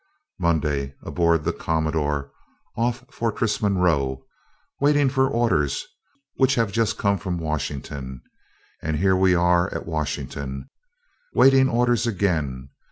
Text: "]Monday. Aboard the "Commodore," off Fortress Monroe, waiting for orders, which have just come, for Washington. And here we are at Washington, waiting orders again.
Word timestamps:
"]Monday. 0.39 0.95
Aboard 1.03 1.43
the 1.43 1.53
"Commodore," 1.53 2.31
off 2.75 3.05
Fortress 3.11 3.61
Monroe, 3.61 4.25
waiting 4.79 5.09
for 5.09 5.29
orders, 5.29 5.85
which 6.37 6.55
have 6.55 6.71
just 6.71 6.97
come, 6.97 7.19
for 7.19 7.29
Washington. 7.35 8.23
And 8.81 8.97
here 8.97 9.15
we 9.15 9.35
are 9.35 9.71
at 9.71 9.85
Washington, 9.85 10.71
waiting 11.35 11.69
orders 11.69 12.07
again. 12.07 12.69